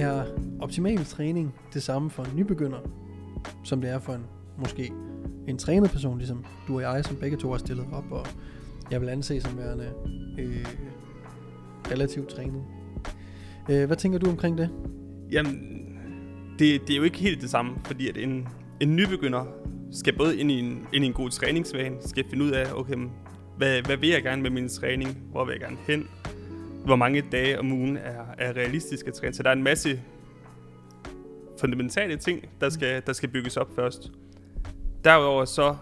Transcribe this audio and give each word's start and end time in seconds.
Er 0.00 0.24
optimal 0.60 1.04
træning 1.04 1.54
det 1.74 1.82
samme 1.82 2.10
for 2.10 2.24
en 2.24 2.30
nybegynder, 2.36 2.78
som 3.64 3.80
det 3.80 3.90
er 3.90 3.98
for 3.98 4.12
en 4.12 4.26
måske 4.58 4.92
en 5.48 5.58
trænet 5.58 5.90
person, 5.90 6.18
ligesom 6.18 6.44
du 6.68 6.74
og 6.74 6.82
jeg, 6.82 7.04
som 7.04 7.16
begge 7.16 7.36
to 7.36 7.50
har 7.50 7.58
stillet 7.58 7.86
op, 7.92 8.04
og 8.10 8.26
jeg 8.90 9.00
vil 9.00 9.08
anse 9.08 9.40
som 9.40 9.58
værende 9.58 9.92
øh, 10.38 10.66
relativt 11.90 12.28
trænet. 12.28 12.64
Øh, 13.70 13.86
hvad 13.86 13.96
tænker 13.96 14.18
du 14.18 14.30
omkring 14.30 14.58
det? 14.58 14.70
Jamen, 15.32 15.60
det, 16.58 16.80
det 16.80 16.90
er 16.90 16.96
jo 16.96 17.02
ikke 17.02 17.18
helt 17.18 17.40
det 17.40 17.50
samme, 17.50 17.72
fordi 17.84 18.08
at 18.08 18.16
en, 18.16 18.48
en 18.80 18.96
nybegynder 18.96 19.44
skal 19.92 20.16
både 20.18 20.36
ind 20.36 20.50
i 20.50 20.58
en, 20.58 20.86
ind 20.92 21.04
i 21.04 21.06
en 21.06 21.12
god 21.12 21.30
træningsvane, 21.30 21.96
skal 22.00 22.24
finde 22.30 22.44
ud 22.44 22.50
af, 22.50 22.64
okay, 22.74 22.94
hvad, 23.56 23.82
hvad 23.82 23.96
vil 23.96 24.08
jeg 24.08 24.22
gerne 24.22 24.42
med 24.42 24.50
min 24.50 24.68
træning, 24.68 25.18
hvor 25.30 25.44
vil 25.44 25.52
jeg 25.52 25.60
gerne 25.60 25.76
hen, 25.86 26.08
hvor 26.84 26.96
mange 26.96 27.22
dage 27.32 27.58
om 27.58 27.72
ugen 27.72 27.96
er, 27.96 28.24
er 28.38 28.52
realistisk 28.52 29.06
at 29.06 29.14
træne. 29.14 29.34
Så 29.34 29.42
der 29.42 29.48
er 29.48 29.54
en 29.54 29.62
masse 29.62 30.02
fundamentale 31.60 32.16
ting, 32.16 32.48
der 32.60 32.70
skal, 32.70 33.02
der 33.06 33.12
skal 33.12 33.28
bygges 33.28 33.56
op 33.56 33.74
først. 33.74 34.10
Derudover 35.04 35.44
så 35.44 35.76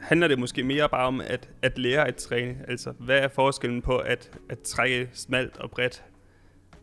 handler 0.00 0.28
det 0.28 0.38
måske 0.38 0.62
mere 0.62 0.88
bare 0.88 1.06
om 1.06 1.20
at, 1.20 1.50
at 1.62 1.78
lære 1.78 2.08
at 2.08 2.16
træne. 2.16 2.56
Altså, 2.68 2.92
hvad 2.98 3.18
er 3.18 3.28
forskellen 3.28 3.82
på 3.82 3.98
at, 3.98 4.38
at 4.48 4.58
trække 4.58 5.10
smalt 5.12 5.56
og 5.56 5.70
bredt? 5.70 6.04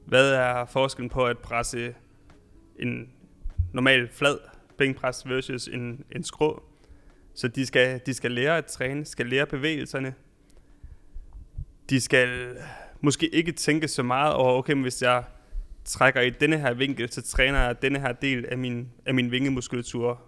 Hvad 0.06 0.32
er 0.32 0.66
forskellen 0.66 1.10
på 1.10 1.26
at 1.26 1.38
presse 1.38 1.96
en 2.80 3.10
normal 3.74 4.10
flad 4.12 4.38
bænkpres 4.78 5.30
versus 5.30 5.68
en, 5.68 6.06
en 6.16 6.24
skrå? 6.24 6.64
Så 7.34 7.48
de 7.48 7.66
skal, 7.66 8.02
de 8.06 8.14
skal 8.14 8.32
lære 8.32 8.58
at 8.58 8.66
træne, 8.66 9.06
skal 9.06 9.26
lære 9.26 9.46
bevægelserne. 9.46 10.14
De 11.90 12.02
skal 12.02 12.58
måske 13.06 13.36
ikke 13.36 13.52
tænke 13.52 13.88
så 13.88 14.04
meget 14.04 14.34
over, 14.34 14.54
okay, 14.54 14.74
men 14.74 14.82
hvis 14.82 15.02
jeg 15.02 15.24
trækker 15.86 16.22
i 16.22 16.30
denne 16.30 16.58
her 16.58 16.74
vinkel, 16.74 17.12
så 17.12 17.22
træner 17.22 17.60
jeg 17.60 17.82
denne 17.82 18.00
her 18.00 18.12
del 18.12 18.46
af 18.46 18.58
min, 18.58 18.90
af 19.06 19.14
min 19.14 19.32
vingemuskulatur. 19.32 20.22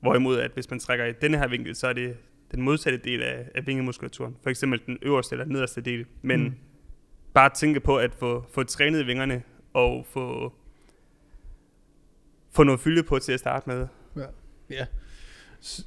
Hvorimod, 0.00 0.38
at 0.38 0.50
hvis 0.54 0.70
man 0.70 0.78
trækker 0.78 1.04
i 1.04 1.12
denne 1.12 1.38
her 1.38 1.48
vinkel, 1.48 1.76
så 1.76 1.86
er 1.86 1.92
det 1.92 2.16
den 2.52 2.62
modsatte 2.62 2.98
del 2.98 3.22
af, 3.22 3.48
af 3.54 3.66
vingemuskulaturen. 3.66 4.36
For 4.42 4.50
eksempel 4.50 4.80
den 4.86 4.98
øverste 5.02 5.34
eller 5.34 5.44
nederste 5.44 5.80
del. 5.80 6.06
Men 6.22 6.42
mm. 6.42 6.54
bare 7.34 7.50
tænke 7.50 7.80
på 7.80 7.98
at 7.98 8.14
få, 8.14 8.44
få 8.52 8.62
trænet 8.62 9.06
vingerne 9.06 9.42
og 9.72 10.06
få, 10.10 10.52
få 12.52 12.62
noget 12.62 12.80
fylde 12.80 13.02
på 13.02 13.18
til 13.18 13.32
at 13.32 13.40
starte 13.40 13.68
med. 13.68 13.86
Ja. 14.16 14.26
ja. 14.70 14.86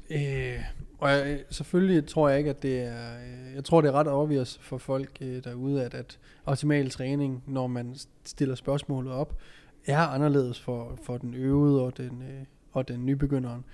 Øh, 0.09 0.59
og 0.99 1.09
jeg, 1.09 1.43
selvfølgelig 1.49 2.07
tror 2.07 2.29
jeg 2.29 2.37
ikke, 2.37 2.49
at 2.49 2.63
det 2.63 2.79
er... 2.79 3.17
Øh, 3.17 3.55
jeg 3.55 3.63
tror, 3.63 3.81
det 3.81 3.87
er 3.87 3.91
ret 3.91 4.07
obvious 4.07 4.57
for 4.61 4.77
folk 4.77 5.17
øh, 5.21 5.43
derude, 5.43 5.83
at, 5.83 5.93
at 5.93 6.19
optimal 6.45 6.89
træning, 6.89 7.43
når 7.47 7.67
man 7.67 7.95
stiller 8.25 8.55
spørgsmålet 8.55 9.13
op, 9.13 9.37
er 9.85 9.99
anderledes 9.99 10.59
for, 10.59 10.99
for 11.03 11.17
den 11.17 11.33
øvede 11.33 11.81
og 11.81 11.97
den, 11.97 12.21
øh, 12.21 12.45
og 12.71 12.87
den 12.87 13.05
nybegynderen. 13.05 13.65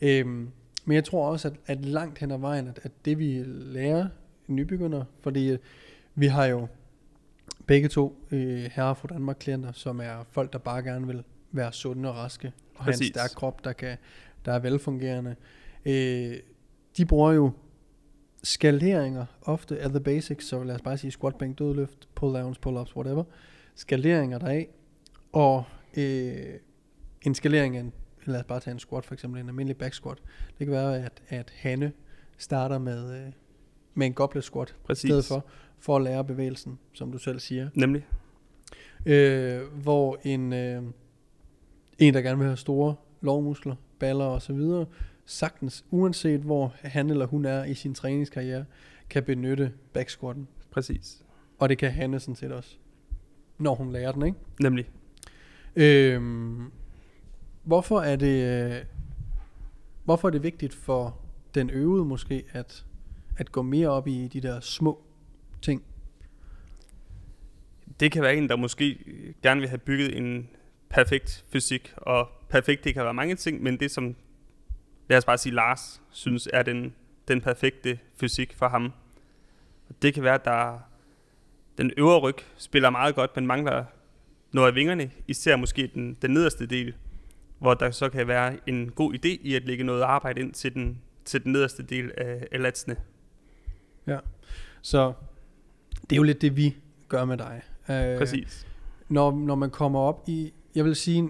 Øhm, 0.00 0.50
men 0.84 0.94
jeg 0.94 1.04
tror 1.04 1.28
også, 1.28 1.48
at, 1.48 1.54
at 1.66 1.84
langt 1.84 2.18
hen 2.18 2.30
ad 2.30 2.38
vejen, 2.38 2.68
at, 2.68 2.80
at 2.82 2.92
det 3.04 3.18
vi 3.18 3.42
lærer 3.46 4.08
nybegynder, 4.46 5.04
fordi 5.20 5.50
øh, 5.50 5.58
vi 6.14 6.26
har 6.26 6.46
jo 6.46 6.66
begge 7.66 7.88
to 7.88 8.26
øh, 8.30 8.70
herre 8.72 8.96
fra 8.96 9.08
Danmark 9.08 9.36
klienter, 9.40 9.72
som 9.72 10.00
er 10.00 10.24
folk, 10.30 10.52
der 10.52 10.58
bare 10.58 10.82
gerne 10.82 11.06
vil 11.06 11.24
være 11.52 11.72
sunde 11.72 12.08
og 12.08 12.16
raske, 12.16 12.52
og 12.74 12.84
have 12.84 12.92
en 12.92 12.98
Præcis. 12.98 13.08
stærk 13.08 13.30
krop, 13.34 13.64
der, 13.64 13.72
kan, 13.72 13.96
der 14.44 14.52
er 14.52 14.58
velfungerende. 14.58 15.36
Øh, 15.86 16.36
de 16.96 17.06
bruger 17.06 17.32
jo 17.32 17.50
skaleringer 18.42 19.26
ofte 19.42 19.78
af 19.78 19.90
the 19.90 20.00
basics, 20.00 20.46
så 20.46 20.62
lad 20.62 20.74
os 20.74 20.82
bare 20.82 20.98
sige 20.98 21.10
squat, 21.10 21.34
bænk, 21.36 21.58
dødløft, 21.58 22.08
pull 22.14 22.34
downs, 22.34 22.58
pull 22.58 22.76
ups, 22.76 22.96
whatever. 22.96 23.24
Skaleringer 23.74 24.38
deraf, 24.38 24.68
og 25.32 25.64
øh, 25.96 26.54
en 27.22 27.34
skalering 27.34 27.76
af 27.76 27.80
en, 27.80 27.92
lad 28.24 28.40
os 28.40 28.44
bare 28.44 28.60
tage 28.60 28.72
en 28.72 28.78
squat 28.78 29.04
for 29.04 29.14
eksempel, 29.14 29.40
en 29.40 29.48
almindelig 29.48 29.76
back 29.76 29.94
squat. 29.94 30.18
Det 30.58 30.66
kan 30.66 30.74
være, 30.74 31.04
at, 31.04 31.22
at 31.28 31.52
Hanne 31.56 31.92
starter 32.38 32.78
med, 32.78 33.26
øh, 33.26 33.32
med 33.94 34.06
en 34.06 34.12
goblet 34.12 34.44
squat 34.44 34.70
i 34.70 34.72
Præcis. 34.84 35.08
stedet 35.08 35.24
for, 35.24 35.46
for 35.78 35.96
at 35.96 36.02
lære 36.02 36.24
bevægelsen, 36.24 36.78
som 36.92 37.12
du 37.12 37.18
selv 37.18 37.40
siger. 37.40 37.68
Nemlig. 37.74 38.06
Øh, 39.06 39.60
hvor 39.82 40.18
en, 40.22 40.52
øh, 40.52 40.82
en, 41.98 42.14
der 42.14 42.20
gerne 42.20 42.38
vil 42.38 42.46
have 42.46 42.56
store 42.56 42.94
lovmuskler, 43.20 43.74
baller 43.98 44.24
og 44.24 44.42
så 44.42 44.52
videre, 44.52 44.86
sagtens, 45.26 45.84
uanset 45.90 46.40
hvor 46.40 46.74
han 46.82 47.10
eller 47.10 47.26
hun 47.26 47.44
er 47.44 47.64
i 47.64 47.74
sin 47.74 47.94
træningskarriere, 47.94 48.64
kan 49.10 49.24
benytte 49.24 49.72
backsquatten. 49.92 50.48
Præcis. 50.70 51.22
Og 51.58 51.68
det 51.68 51.78
kan 51.78 51.90
Hanne 51.90 52.20
sådan 52.20 52.36
set 52.36 52.52
også, 52.52 52.76
når 53.58 53.74
hun 53.74 53.92
lærer 53.92 54.12
den, 54.12 54.26
ikke? 54.26 54.38
Nemlig. 54.60 54.90
Øhm, 55.76 56.70
hvorfor 57.64 58.00
er 58.00 58.16
det 58.16 58.44
øh, 58.44 58.84
hvorfor 60.04 60.28
er 60.28 60.32
det 60.32 60.42
vigtigt 60.42 60.74
for 60.74 61.20
den 61.54 61.70
øvede 61.70 62.04
måske 62.04 62.44
at 62.52 62.84
at 63.36 63.52
gå 63.52 63.62
mere 63.62 63.88
op 63.88 64.08
i 64.08 64.28
de 64.28 64.40
der 64.40 64.60
små 64.60 65.02
ting? 65.62 65.82
Det 68.00 68.12
kan 68.12 68.22
være 68.22 68.36
en, 68.36 68.48
der 68.48 68.56
måske 68.56 68.98
gerne 69.42 69.60
vil 69.60 69.68
have 69.68 69.78
bygget 69.78 70.16
en 70.16 70.48
perfekt 70.88 71.44
fysik, 71.52 71.94
og 71.96 72.28
perfekt, 72.48 72.84
det 72.84 72.94
kan 72.94 73.04
være 73.04 73.14
mange 73.14 73.34
ting, 73.34 73.62
men 73.62 73.80
det 73.80 73.90
som, 73.90 74.16
lad 75.08 75.18
os 75.18 75.24
bare 75.24 75.38
sige, 75.38 75.54
Lars 75.54 76.02
synes 76.10 76.48
er 76.52 76.62
den, 76.62 76.94
den 77.28 77.40
perfekte 77.40 77.98
fysik 78.20 78.54
for 78.56 78.68
ham. 78.68 78.92
Det 80.02 80.14
kan 80.14 80.22
være, 80.22 80.34
at 80.34 80.44
der, 80.44 80.78
den 81.78 81.92
øvre 81.96 82.18
ryg 82.18 82.36
spiller 82.56 82.90
meget 82.90 83.14
godt, 83.14 83.36
men 83.36 83.46
mangler 83.46 83.84
noget 84.52 84.68
af 84.68 84.74
vingerne, 84.74 85.10
især 85.26 85.56
måske 85.56 85.90
den, 85.94 86.16
den 86.22 86.30
nederste 86.30 86.66
del, 86.66 86.94
hvor 87.58 87.74
der 87.74 87.90
så 87.90 88.08
kan 88.08 88.28
være 88.28 88.56
en 88.66 88.90
god 88.90 89.14
idé 89.14 89.28
i 89.28 89.54
at 89.54 89.64
lægge 89.64 89.84
noget 89.84 90.02
arbejde 90.02 90.40
ind 90.40 90.52
til 90.52 90.74
den, 90.74 91.02
til 91.24 91.44
den 91.44 91.52
nederste 91.52 91.82
del 91.82 92.12
af, 92.16 92.46
af 92.52 92.62
latsene. 92.62 92.96
Så 94.82 95.12
det 96.00 96.12
er 96.12 96.16
jo 96.16 96.22
lidt 96.22 96.42
det 96.42 96.56
vi 96.56 96.76
gør 97.08 97.24
med 97.24 97.36
dig. 97.36 97.62
Øh, 97.90 98.18
Præcis. 98.18 98.66
når, 99.08 99.30
når 99.30 99.54
man 99.54 99.70
kommer 99.70 100.00
op 100.00 100.24
i, 100.28 100.52
jeg 100.74 100.84
vil 100.84 100.96
sige, 100.96 101.28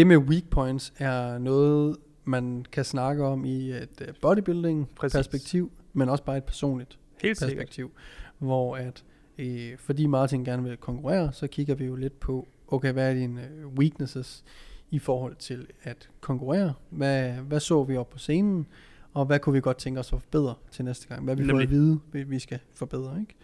det 0.00 0.06
med 0.06 0.16
weak 0.16 0.44
points 0.50 0.92
er 0.98 1.38
noget, 1.38 1.96
man 2.24 2.64
kan 2.72 2.84
snakke 2.84 3.24
om 3.24 3.44
i 3.44 3.70
et 3.70 3.88
øh, 4.00 4.08
bodybuilding 4.22 4.88
Præcis. 4.96 5.16
perspektiv, 5.16 5.72
men 5.92 6.08
også 6.08 6.24
bare 6.24 6.36
et 6.36 6.44
personligt 6.44 6.98
Helt 7.22 7.38
sikkert. 7.38 7.56
perspektiv, 7.56 7.90
hvor 8.38 8.76
at, 8.76 9.04
øh, 9.38 9.78
fordi 9.78 10.06
Martin 10.06 10.44
gerne 10.44 10.62
vil 10.62 10.76
konkurrere, 10.76 11.32
så 11.32 11.46
kigger 11.46 11.74
vi 11.74 11.84
jo 11.84 11.94
lidt 11.94 12.20
på, 12.20 12.48
okay, 12.68 12.92
hvad 12.92 13.10
er 13.10 13.14
dine 13.14 13.42
øh, 13.42 13.66
weaknesses 13.66 14.44
i 14.90 14.98
forhold 14.98 15.36
til 15.36 15.66
at 15.82 16.08
konkurrere? 16.20 16.72
Hvad, 16.90 17.32
hvad 17.32 17.60
så 17.60 17.84
vi 17.84 17.96
op 17.96 18.10
på 18.10 18.18
scenen? 18.18 18.66
Og 19.14 19.26
hvad 19.26 19.38
kunne 19.38 19.52
vi 19.52 19.60
godt 19.60 19.76
tænke 19.76 20.00
os 20.00 20.12
at 20.12 20.20
forbedre 20.20 20.54
til 20.70 20.84
næste 20.84 21.08
gang? 21.08 21.24
Hvad 21.24 21.36
vi 21.36 21.42
Nemlig. 21.42 21.64
at 21.64 21.70
vide, 21.70 22.00
vi, 22.12 22.22
vi 22.22 22.38
skal 22.38 22.58
forbedre, 22.74 23.20
ikke? 23.20 23.34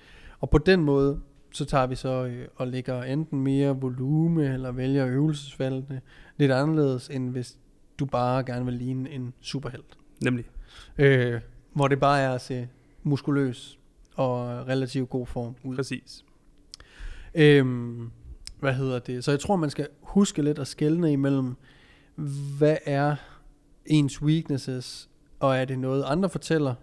Og 0.41 0.51
på 0.51 0.59
den 0.59 0.83
måde, 0.83 1.21
så 1.57 1.65
tager 1.65 1.87
vi 1.87 1.95
så 1.95 2.25
øh, 2.25 2.49
og 2.57 2.67
lægger 2.67 3.03
enten 3.03 3.41
mere 3.41 3.81
volume, 3.81 4.55
eller 4.55 4.73
vælger 4.73 5.07
øvelsesvalgene 5.07 6.01
lidt 6.37 6.53
anderledes, 6.53 7.09
end 7.09 7.31
hvis 7.31 7.59
du 7.99 8.07
bare 8.07 8.45
gerne 8.45 8.65
vil 8.65 8.75
ligne 8.75 9.11
en 9.11 9.35
superhelt. 9.41 9.99
Nemlig. 10.23 10.45
Øh, 10.99 11.41
hvor 11.73 11.89
det 11.89 12.01
bare 12.01 12.21
er 12.21 12.33
at 12.33 12.41
se 12.41 12.69
muskuløs 13.03 13.79
og 14.15 14.67
relativt 14.69 15.11
god 15.11 15.27
form 15.27 15.55
ud. 15.65 15.77
Præcis. 15.77 16.25
Øhm, 17.35 18.11
hvad 18.61 18.75
hedder 18.75 18.99
det? 18.99 19.25
Så 19.25 19.31
jeg 19.31 19.41
tror, 19.41 19.57
man 19.57 19.71
skal 19.71 19.89
huske 20.03 20.43
lidt 20.43 20.59
at 20.59 20.67
skelne 20.67 21.13
imellem, 21.13 21.57
hvad 22.59 22.77
er 22.85 23.17
ens 23.87 24.23
weaknesses, 24.23 25.09
og 25.41 25.57
er 25.57 25.65
det 25.65 25.79
noget, 25.79 26.05
andre 26.07 26.31
fortæller? 26.31 26.75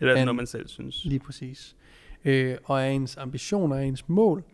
Eller 0.00 0.12
er 0.12 0.16
det 0.16 0.24
noget, 0.26 0.36
man 0.36 0.46
selv 0.46 0.68
synes? 0.68 1.04
Lige 1.04 1.18
præcis. 1.18 1.76
Øh, 2.26 2.56
og 2.64 2.82
er 2.82 2.86
ens 2.86 3.16
ambitioner, 3.16 3.76
er 3.76 3.80
ens 3.80 4.08
mål 4.08 4.44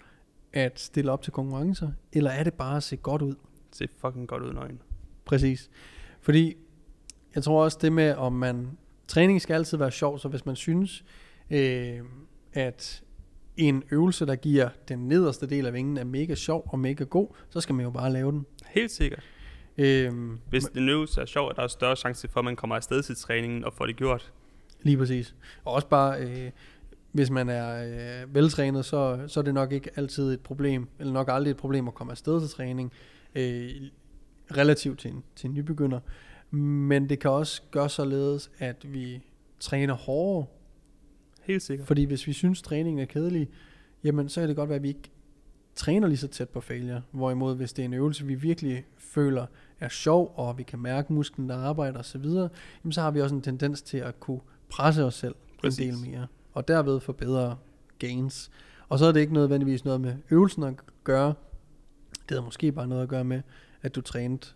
at 0.53 0.81
stille 0.81 1.13
op 1.13 1.23
til 1.23 1.33
konkurrencer, 1.33 1.91
eller 2.13 2.31
er 2.31 2.45
det 2.45 2.55
bare 2.55 2.77
at 2.77 2.83
se 2.83 2.97
godt 2.97 3.23
ud? 3.23 3.35
Se 3.73 3.89
fucking 3.97 4.29
godt 4.29 4.43
ud 4.43 4.53
nøgen. 4.53 4.81
Præcis. 5.25 5.71
Fordi 6.21 6.57
jeg 7.35 7.43
tror 7.43 7.65
også 7.65 7.79
det 7.83 7.93
med, 7.93 8.15
om 8.15 8.33
man... 8.33 8.79
Træning 9.09 9.43
skal 9.43 9.55
altid 9.55 9.79
være 9.79 9.91
sjov, 9.91 10.19
så 10.19 10.29
hvis 10.29 10.47
man 10.47 10.57
synes, 10.57 11.05
øh, 11.51 12.01
at 12.53 13.03
en 13.57 13.83
øvelse, 13.91 14.27
der 14.27 14.37
giver 14.37 14.69
den 14.89 15.09
nederste 15.09 15.47
del 15.47 15.67
af 15.67 15.73
vingen, 15.73 15.97
er 15.97 16.05
mega 16.05 16.35
sjov 16.35 16.69
og 16.69 16.79
mega 16.79 17.05
god, 17.05 17.29
så 17.51 17.61
skal 17.61 17.75
man 17.75 17.85
jo 17.85 17.91
bare 17.91 18.13
lave 18.13 18.33
den. 18.33 18.47
Helt 18.67 18.91
sikkert. 18.91 19.25
Øh, 19.79 20.13
Hvis 20.49 20.65
en 20.65 20.89
øvelse 20.89 21.21
er 21.21 21.27
sjov, 21.27 21.49
er 21.49 21.53
der 21.53 21.63
er 21.63 21.69
større 21.69 21.97
chance 21.97 22.29
for, 22.29 22.41
at 22.41 22.45
man 22.45 22.57
kommer 22.57 22.77
afsted 22.77 23.03
til 23.03 23.17
træningen 23.17 23.65
og 23.65 23.73
får 23.73 23.87
det 23.87 23.97
gjort. 23.97 24.33
Lige 24.83 24.97
præcis. 24.97 25.35
Og 25.65 25.75
også 25.75 25.89
bare, 25.89 26.21
øh, 26.21 26.51
hvis 27.13 27.31
man 27.31 27.49
er 27.49 27.85
øh, 28.23 28.35
veltrænet, 28.35 28.85
så, 28.85 29.25
så 29.27 29.41
er 29.41 29.45
det 29.45 29.55
nok 29.55 29.73
ikke 29.73 29.91
altid 29.97 30.33
et 30.33 30.41
problem, 30.41 30.89
eller 30.99 31.13
nok 31.13 31.29
aldrig 31.31 31.51
et 31.51 31.57
problem 31.57 31.89
at 31.89 31.95
komme 31.95 32.11
afsted 32.11 32.41
til 32.41 32.51
træning, 32.51 32.93
øh, 33.35 33.71
relativt 34.57 34.99
til 34.99 35.11
en, 35.11 35.23
til 35.37 35.49
en 35.49 35.55
nybegynder. 35.55 36.01
Men 36.57 37.09
det 37.09 37.19
kan 37.19 37.31
også 37.31 37.63
gøre 37.71 37.89
således, 37.89 38.51
at 38.59 38.93
vi 38.93 39.23
træner 39.61 39.95
hårdere, 39.95 40.47
Helt 41.43 41.63
sikkert. 41.63 41.87
fordi 41.87 42.05
hvis 42.05 42.27
vi 42.27 42.33
synes, 42.33 42.63
træningen 42.63 43.03
er 43.03 43.07
kedelig, 43.07 43.49
jamen 44.05 44.29
så 44.29 44.41
kan 44.41 44.49
det 44.49 44.57
godt 44.57 44.69
være, 44.69 44.77
at 44.77 44.83
vi 44.83 44.89
ikke 44.89 45.11
træner 45.75 46.09
lige 46.09 46.19
så 46.19 46.29
tæt 46.29 46.49
på 46.49 46.61
failure. 46.61 47.03
Hvorimod 47.11 47.57
hvis 47.57 47.73
det 47.73 47.83
er 47.83 47.87
en 47.87 47.95
øvelse, 47.95 48.27
vi 48.27 48.35
virkelig 48.35 48.85
føler 48.99 49.47
er 49.81 49.89
sjov, 49.89 50.33
og 50.37 50.59
vi 50.59 50.63
kan 50.63 50.79
mærke 50.79 51.13
musklen, 51.13 51.49
der 51.49 51.57
arbejder 51.57 51.99
osv., 51.99 52.25
jamen 52.25 52.93
så 52.93 53.01
har 53.01 53.11
vi 53.11 53.21
også 53.21 53.35
en 53.35 53.43
tendens 53.43 53.83
til 53.83 53.99
at 53.99 54.21
kunne 54.21 54.41
presse 54.69 55.05
os 55.05 55.15
selv 55.15 55.35
Præcis. 55.61 55.79
en 55.79 55.93
del 55.93 56.11
mere, 56.11 56.27
og 56.53 56.69
derved 56.69 57.01
få 57.01 57.13
bedre 57.13 57.57
gains. 57.99 58.51
Og 58.89 58.99
så 58.99 59.07
er 59.07 59.13
det 59.13 59.21
ikke 59.21 59.33
nødvendigvis 59.33 59.85
noget 59.85 60.01
med 60.01 60.17
øvelsen 60.31 60.63
at 60.63 60.75
gøre, 61.05 61.35
det 62.29 62.37
har 62.37 62.45
måske 62.45 62.73
bare 62.73 62.87
noget 62.87 63.03
at 63.03 63.09
gøre 63.09 63.25
med, 63.25 63.43
at 63.83 63.95
du 63.95 64.01
trænede 64.01 64.47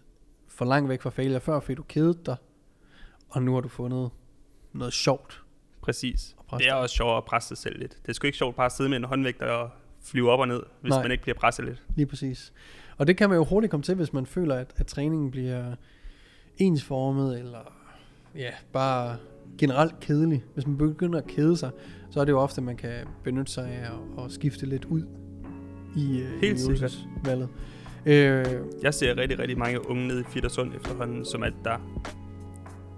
for 0.49 0.65
langt 0.65 0.89
væk 0.89 1.03
fra 1.03 1.11
failure 1.11 1.41
før, 1.41 1.61
fordi 1.61 1.75
du 1.75 1.83
kedede 1.83 2.19
dig, 2.27 2.37
og 3.29 3.43
nu 3.43 3.55
har 3.55 3.61
du 3.61 3.69
fundet 3.69 4.11
noget 4.73 4.93
sjovt 4.93 5.43
Præcis. 5.87 6.37
Det 6.59 6.69
er 6.69 6.75
også 6.75 6.95
sjovt 6.95 7.17
at 7.17 7.25
presse 7.25 7.49
sig 7.49 7.59
selv 7.59 7.79
lidt. 7.79 7.99
Det 8.03 8.09
er 8.09 8.13
sgu 8.13 8.27
ikke 8.27 8.39
sjovt 8.39 8.57
bare 8.57 8.67
at 8.67 8.73
sidde 8.73 8.91
med 8.91 8.97
en 8.97 9.05
håndvægt 9.05 9.43
og 9.43 9.71
flyve 10.03 10.31
op 10.31 10.41
og 10.41 10.49
ned, 10.49 10.63
hvis. 10.81 10.91
Nej. 10.91 11.03
man 11.03 11.11
ikke 11.11 11.23
bliver 11.23 11.39
presset 11.39 11.65
lidt. 11.65 11.83
Lige 11.97 12.07
præcis. 12.07 12.53
Og 12.97 13.07
det 13.07 13.17
kan 13.17 13.29
man 13.29 13.39
jo 13.39 13.45
hurtigt 13.45 13.71
komme 13.71 13.83
til, 13.83 13.95
hvis 13.95 14.13
man 14.13 14.27
føler, 14.27 14.55
at, 14.55 14.75
at 14.77 14.87
træningen 14.87 15.31
bliver 15.31 15.75
ensformet, 16.59 17.39
eller 17.39 17.73
ja, 18.35 18.51
bare 18.73 19.17
generelt 19.59 20.01
kedelig. 20.01 20.45
Hvis 20.55 20.67
man 20.67 20.77
begynder 20.79 21.19
at 21.19 21.27
kede 21.27 21.57
sig, 21.57 21.71
så 22.11 22.21
er 22.21 22.25
det 22.25 22.33
jo 22.33 22.39
ofte, 22.39 22.59
at 22.59 22.65
man 22.65 22.77
kan 22.77 22.93
benytte 23.25 23.53
sig 23.53 23.65
af 23.69 23.81
at, 23.81 24.25
at 24.25 24.33
skifte 24.33 24.67
lidt 24.67 24.85
ud 24.85 25.03
i, 25.97 26.21
øh, 26.21 26.41
Helt 26.41 26.61
i 26.61 26.65
øvelsesvalget. 26.67 27.49
Øh, 28.07 28.45
Jeg 28.83 28.95
ser 28.95 29.17
rigtig, 29.17 29.39
rigtig 29.39 29.59
mange 29.59 29.91
unge 29.91 30.09
nede 30.09 30.21
i 30.21 30.25
Fittersund 30.25 30.75
efterhånden, 30.75 31.25
som 31.25 31.43
at 31.43 31.53
der 31.65 31.77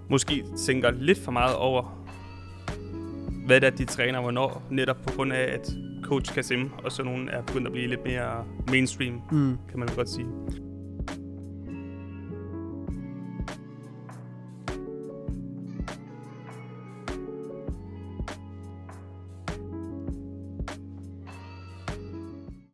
måske 0.09 0.45
tænker 0.57 0.91
lidt 0.91 1.17
for 1.17 1.31
meget 1.31 1.55
over, 1.55 2.05
hvad 3.45 3.61
det 3.61 3.67
er, 3.67 3.71
de 3.71 3.85
træner 3.85 4.21
hvornår, 4.21 4.63
netop 4.69 4.97
på 5.07 5.13
grund 5.15 5.33
af, 5.33 5.53
at 5.53 5.71
coach 6.03 6.33
Kasim 6.33 6.69
og 6.83 6.91
sådan 6.91 7.11
nogen 7.11 7.29
er 7.29 7.41
begyndt 7.41 7.67
at 7.67 7.73
blive 7.73 7.87
lidt 7.87 8.05
mere 8.05 8.45
mainstream, 8.71 9.21
mm, 9.31 9.57
kan 9.69 9.79
man 9.79 9.89
godt 9.95 10.09
sige. 10.09 10.27